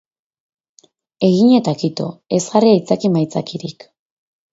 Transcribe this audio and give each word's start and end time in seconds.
Egin 1.27 1.51
eta 1.57 1.73
kito, 1.81 2.07
ez 2.37 2.39
jarri 2.47 2.71
aitzaki-maitzakirik. 2.77 3.87